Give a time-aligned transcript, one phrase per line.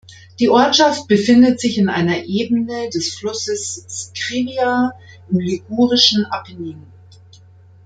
[0.39, 4.93] Die Ortschaft befindet sich in einer Ebene des Flusses Scrivia
[5.29, 6.81] im Ligurischen Apennin.